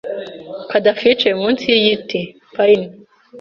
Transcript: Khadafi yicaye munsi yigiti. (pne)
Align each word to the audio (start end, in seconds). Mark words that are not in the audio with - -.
Khadafi 0.69 1.03
yicaye 1.09 1.33
munsi 1.41 1.63
yigiti. 1.71 2.19
(pne) 2.53 2.83